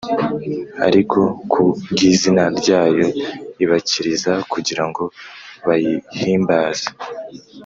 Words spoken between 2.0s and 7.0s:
izina ryayo Ibakiriza kugira ngo bayihimbaze